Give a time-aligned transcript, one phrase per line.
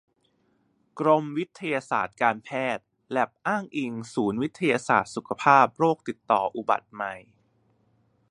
[0.99, 7.13] กรมวิทยาศาสตร์การแพทย์ แล็บอ้างอิง ศูนย์วิทยาศาสตร์สุขภาพโรคติดต่ออุบัติใหม่